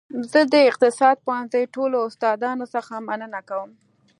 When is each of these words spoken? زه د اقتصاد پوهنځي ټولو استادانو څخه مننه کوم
زه 0.31 0.41
د 0.53 0.55
اقتصاد 0.69 1.15
پوهنځي 1.25 1.63
ټولو 1.75 1.97
استادانو 2.07 2.65
څخه 2.75 2.93
مننه 3.07 3.39
کوم 3.49 3.69